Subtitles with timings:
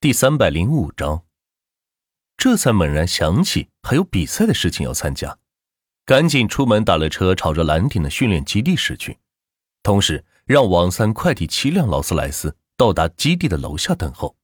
[0.00, 1.24] 第三百零五章，
[2.36, 5.36] 这才猛然想起还有比赛的事情要参加，
[6.06, 9.18] 赶紧出门打了车，朝着蓝顶的训练基地驶去，
[9.82, 14.36] 同时让王三快递七辆劳斯莱斯到达基地的楼下等候。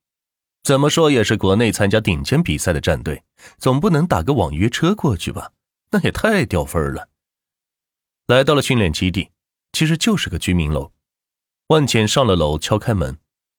[0.65, 3.23] 怎么说也是国内参加顶尖比赛的战队，
[3.59, 5.53] 总不能打个网约车过去吧？
[5.93, 7.11] 那也太掉分了。
[8.27, 9.31] 来到了训练基地，
[9.71, 10.91] 其实就是个居民楼。
[11.69, 13.17] 万茜上了楼，敲开门。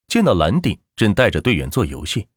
[0.08, 2.28] 见到蓝鼎正带着队员做游戏，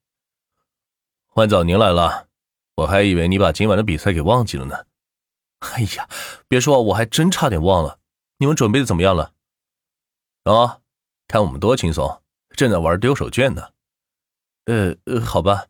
[1.35, 2.29] 万总您来了，
[2.77, 4.87] 我还以为你把今晚的比赛给忘记了呢。
[5.61, 6.09] 哎呀，
[6.49, 7.99] 别说，我还真差点忘了。
[8.39, 9.33] 你们准备的怎么样了？
[10.45, 10.81] 啊，
[11.27, 13.71] 看我们多轻松，正在玩丢手绢呢。
[14.67, 15.67] 呃呃，好吧，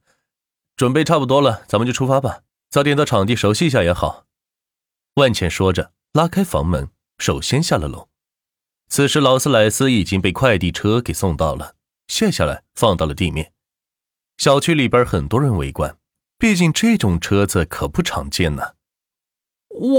[0.76, 2.42] 准备差不多了，咱们就出发吧。
[2.68, 4.26] 早点到场地熟悉一下也好。
[5.14, 8.08] 万茜说着，拉开房门，首先下了楼。
[8.88, 11.76] 此时劳斯莱斯已经被快递车给送到了。
[12.08, 13.52] 卸下来，放到了地面。
[14.38, 15.96] 小区里边很多人围观，
[16.38, 18.74] 毕竟这种车子可不常见呢。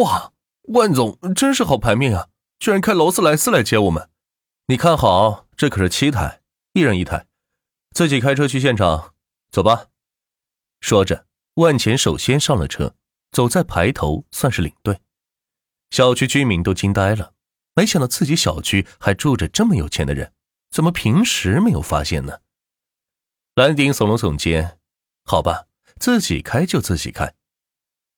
[0.03, 0.33] 哇，
[0.73, 2.27] 万总真是好牌面啊！
[2.59, 4.09] 居然开劳斯莱斯来接我们。
[4.67, 6.41] 你看好，这可是七台，
[6.73, 7.27] 一人一台，
[7.91, 9.13] 自己开车去现场。
[9.51, 9.87] 走吧。
[10.81, 12.95] 说着，万钱首先上了车，
[13.31, 14.99] 走在排头，算是领队。
[15.91, 17.33] 小区居民都惊呆了，
[17.73, 20.33] 没想到自己小区还住着这么有钱的人。
[20.71, 22.39] 怎么平时没有发现呢？
[23.55, 24.79] 蓝鼎耸了耸肩，
[25.25, 25.67] 好吧，
[25.99, 27.33] 自己开就自己开，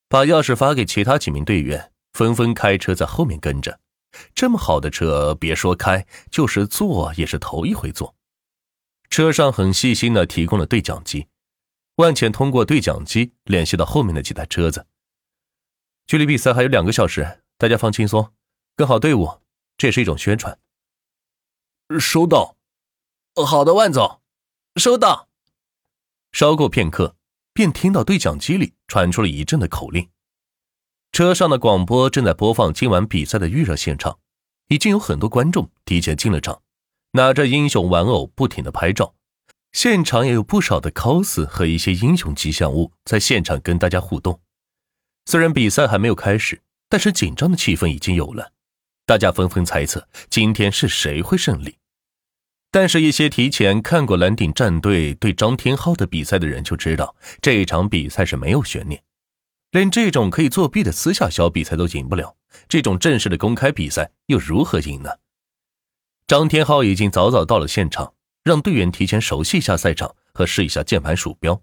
[0.08, 3.80] 把钥匙发给其他几名队员，纷纷开车在后面跟着。
[4.36, 8.14] 这么好的车，别说开，就是坐也是头一回坐。
[9.10, 11.28] 车上很细心的提供了对讲机，
[11.96, 14.86] 万茜通过对讲机联系到后面的几台车子。
[16.08, 18.34] 距离比赛还有两个小时，大家放轻松，
[18.76, 19.40] 跟好队伍，
[19.78, 20.60] 这也是一种宣传。
[22.00, 22.56] 收到，
[23.36, 24.22] 好的，万总，
[24.76, 25.28] 收到。
[26.32, 27.16] 稍过片刻，
[27.54, 30.10] 便听到对讲机里传出了一阵的口令。
[31.12, 34.20] 车上的广播正在播放今晚比赛的预热现场，
[34.68, 36.62] 已经有很多观众提前进了场，
[37.12, 39.16] 拿着英雄玩偶不停的拍照。
[39.74, 44.40] 现场也有不少的 cos 和一些英雄吉祥物在现场跟大家互动。
[45.26, 48.54] 虽然比赛还没有开始，但是紧张的气氛已经有了，
[49.06, 51.78] 大家纷纷猜测今天是谁会胜利。
[52.74, 59.04] 但是，一些提前看过蓝顶战队对张天浩的比赛的人就知道，这一场比赛是没有悬念。
[59.72, 62.38] 连这种可以作弊的私下小比赛都赢不了，
[62.70, 65.10] 这种正式的公开比赛又如何赢呢？
[66.28, 71.62] 张天浩已经早早到了现场，让队员提前熟悉一下赛场和试一下键盘鼠标。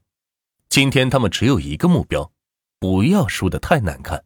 [0.68, 2.30] 今天他们只有一个目标，
[2.78, 4.24] 不要输得太难看。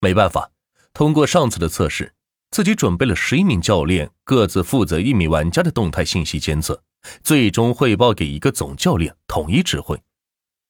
[0.00, 0.50] 没办法，
[0.92, 2.14] 通过上次的测试。
[2.50, 6.82] 自己准备了十一名教练，各自负责一名玩家的动态信息监测，
[7.22, 10.00] 最终汇报给一个总教练统一指挥。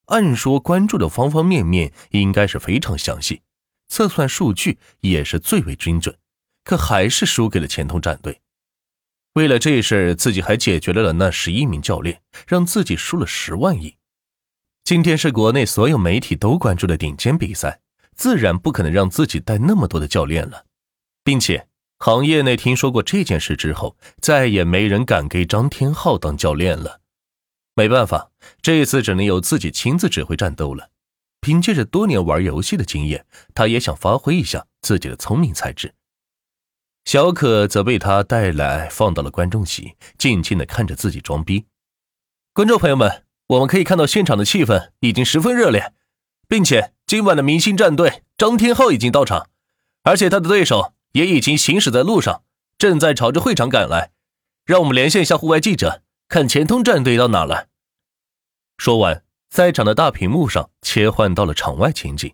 [0.06, 3.43] 按说关注的方方面面应该是非常详细，
[3.89, 6.16] 测算数据也是最为精准，
[6.65, 8.41] 可还是输给了前通战队。
[9.34, 13.95] 为了这事自己还解决了了那十一名教练，让自己输了十万亿。
[14.83, 17.81] 今天是国内所有媒体都关注的顶尖比赛，
[18.16, 20.65] 自然不可能让自己带那么多的教练了。
[21.22, 21.67] 并且，
[21.98, 27.00] 行业内听说过这件事之后，再也没人敢给张天浩当教练了。
[27.75, 28.31] 没办法，
[28.62, 30.91] 这次只能由自己亲自指挥战斗了。
[31.41, 35.94] 凭借着多年玩游戏的经验，他也想发挥一下自己的聪明才智。
[37.04, 41.66] 小可则被他带来放到了观众席，静静的看着自己装逼。
[42.53, 45.94] 观众朋友们，我们可以看到现场的气氛已经十分热烈，
[46.48, 49.48] 并且今晚的明星战队张天浩已经到场，
[50.03, 50.92] 而且他的对手。
[51.18, 52.44] 也已经行驶在路上，
[52.78, 54.12] 正在朝着会场赶来。
[54.64, 57.66] 让我们连线一下户外记者，看前通战队到哪了。
[58.76, 62.32] 说完，在场的大屏幕上切换到了场外情景，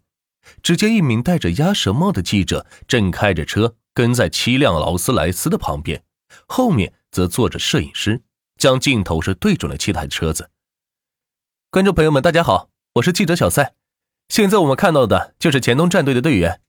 [0.63, 6.05] 只见一名戴着鸭舌帽的记者正开着车跟在七辆劳斯莱斯的旁边，
[6.47, 8.23] 后面则坐着摄影师，
[8.59, 10.51] 将镜头是对准了七台车子。
[11.71, 13.75] 观众朋友们，大家好，我是记者小赛。
[14.29, 16.61] 现在我们看到的就是前通战队的队员。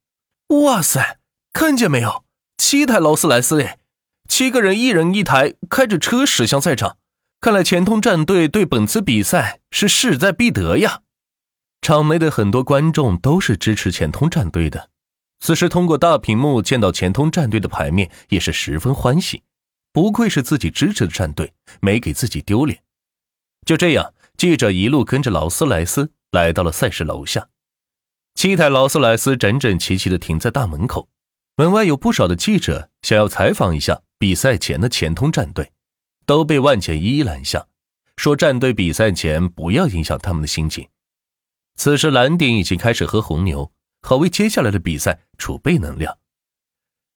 [0.50, 1.20] 哇塞！
[1.56, 2.26] 看见没有，
[2.58, 3.80] 七台劳斯莱斯哎，
[4.28, 6.98] 七个人一人一台，开着车驶向赛场。
[7.40, 11.04] 看来前通战队对本次比赛是势在必得呀。
[11.82, 14.90] 场内的很多观众都是支持前通战队的，
[15.40, 19.42] 此时通过大屏幕见到前通战队的牌面，也是十分欢喜。
[19.94, 22.82] 不愧是自己支持的战队，没给自己丢脸。
[23.66, 27.48] 就这样，记者一路跟着劳斯莱斯来到了赛事楼下，
[28.34, 31.08] 七台劳斯莱斯整整齐齐的停在大门口。
[31.58, 35.72] 门外有不少的记者想要采访一下比赛前的前通战队，
[36.26, 37.68] 都被万茜一一拦下。
[38.18, 40.90] 说战队比赛前不要影响他们的心情。
[41.76, 43.72] 此时，蓝鼎已经开始喝红牛，
[44.02, 46.18] 好为接下来的比赛储备能量。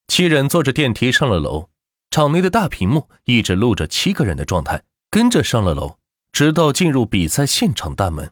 [0.07, 1.69] 七人坐着电梯上了楼，
[2.09, 5.97] 场内的大屏幕一直录着七个人的状态，跟着上了楼，
[6.31, 8.31] 直到进入比赛现场大门。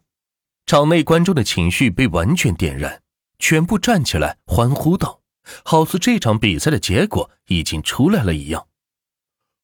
[0.65, 3.01] 场内观众的情绪被完全点燃，
[3.39, 5.21] 全部站起来欢呼道
[5.63, 8.67] ：“好似这场比赛的结果已经出来了一样！”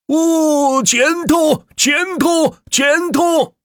[0.07, 3.55] 哦，前通，前通，前通！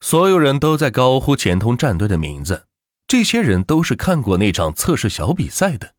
[0.00, 2.66] 所有人都在高呼钱通战队的名字。
[3.06, 5.94] 这些人都是看过那场测试小比赛的。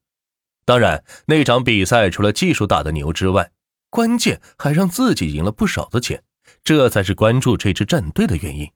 [0.66, 3.52] 当然，那场比赛除了技术打的牛之外，
[3.90, 6.24] 关键还让自己赢了不少的钱，
[6.64, 8.72] 这才是关注这支战队的原因。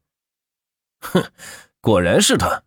[1.01, 1.31] 哼，
[1.81, 2.63] 果然是他。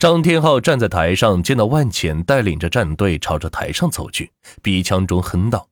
[0.00, 4.32] 张天浩站在台上，见到万钱带领着战队朝着台上走去，
[4.62, 5.68] 鼻腔中哼道：“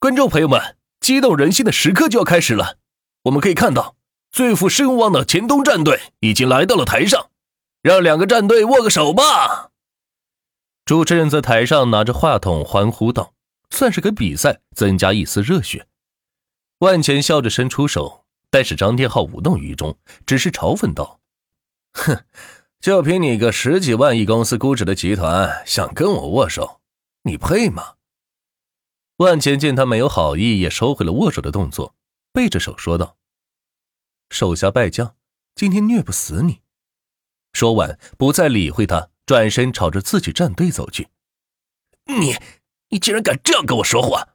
[0.00, 2.78] 观众朋友们，激动人心的时刻就要开始了。
[3.24, 3.94] 我们可以看到。”
[4.32, 7.28] 最负声望的前东战队已经来到了台上，
[7.82, 9.68] 让两个战队握个手吧。
[10.86, 13.34] 主持人在台上拿着话筒欢呼道
[13.68, 15.86] ：“算是给比赛增加一丝热血。”
[16.80, 21.20] 万钱笑着伸出手，但是张天浩无动于衷，只是嘲讽道
[21.92, 22.24] ：“哼，
[22.82, 26.80] 就凭你个十几万亿公司估值的集团，想跟我握手，
[27.22, 27.94] 你配吗？”
[29.18, 31.94] 万钱见他没有好意，也收回了握手的动作，
[32.32, 33.16] 背着手说道。
[34.30, 35.14] 手下败将，
[35.54, 36.60] 今天虐不死你！
[37.52, 41.06] 说完，不再理会他，转身朝着自己战队走去。
[42.06, 42.34] 你，
[42.88, 44.30] 你竟然敢这样跟我说话！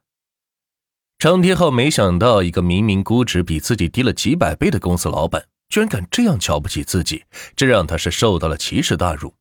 [1.19, 7.25] 张天浩没想到，一个明明估值比自己低了几百倍的公司老板，居然敢这样瞧不起自己，
[7.55, 9.33] 这让他是受到了奇耻大辱。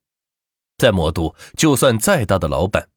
[0.78, 2.88] 在魔都，就算再大的老板，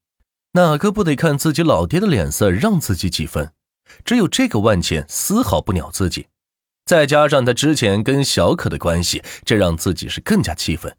[0.53, 3.53] 哪个不得看自己老爹的脸色，让自己几分？
[4.03, 6.27] 只有这个万茜丝毫不鸟自己。
[6.85, 10.97] 再加上他之前跟小可的关系，这让自己是更加气愤。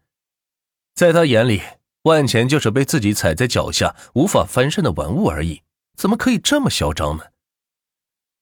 [0.95, 1.63] 在他眼里，
[2.03, 5.63] 万钱就是被自己踩在脚下、无法翻身的玩物而已，
[5.97, 7.25] 怎么可以这么嚣张呢？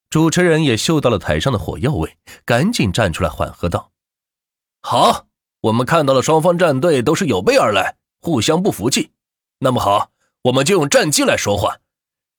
[0.09, 3.91] 主持人也嗅到了台上的火药味，赶紧站出来缓和道
[4.81, 5.27] ：“好，
[5.61, 9.11] 我们看到了双方战队都是有备而来，互相不服气。
[9.59, 10.09] 那么好，
[10.43, 11.77] 我们就用战绩来说话。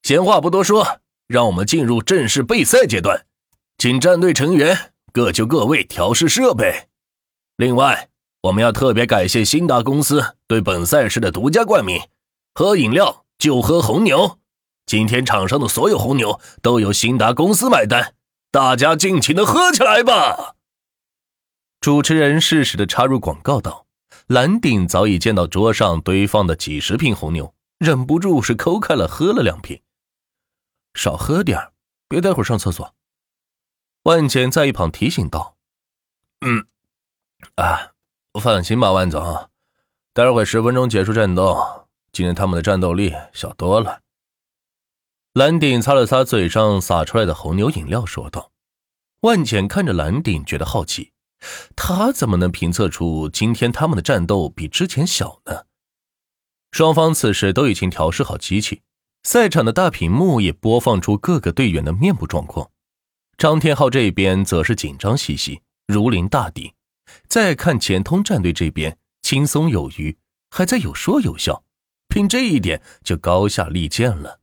[0.03, 3.27] 闲话不多说，让我们进入正式备赛阶段，
[3.79, 6.89] 请战队成员。”各就各位，调试设备。
[7.57, 8.11] 另外，
[8.43, 12.01] 我们要特别感谢新达公司对本赛事的独家冠名。
[12.55, 14.39] 喝饮料就喝红牛，
[14.91, 18.17] 今天场上的所有红牛都由新达公司买单，
[18.51, 20.57] 大家尽情的喝起来吧。
[21.81, 23.87] 主持人适时的插入广告道
[24.27, 29.81] ：“蓝鼎早已见到桌上堆放的几十瓶红牛，忍不住是抠开了喝了两瓶。
[30.95, 31.71] 少喝点
[32.09, 32.93] 别待会上厕所。”
[34.03, 35.55] 万简在一旁提醒道
[36.45, 36.67] ：“嗯，
[37.55, 37.93] 啊，
[38.43, 39.49] 放心吧，万总，
[40.13, 44.01] 待会十分钟结束战斗，今天他们的战斗力小多了。”
[45.35, 48.51] 蓝鼎擦了擦嘴上洒出来的红牛饮料，说道
[49.23, 51.13] ：“万简看着蓝鼎，觉得好奇，
[51.77, 55.67] 他怎么能评测出今天他们的战斗比之前小呢？”
[56.73, 58.83] 双方此时都已经调试好机器，
[59.23, 62.69] 赛场的大屏幕也播放出各个队员的面部状况。
[63.39, 66.75] 张天浩这边则是紧张兮兮，如临大敌；
[67.29, 70.19] 再看钱通战队这边，轻松有余，
[70.51, 71.63] 还在有说有笑，
[72.09, 74.40] 凭这一点就高下立见了。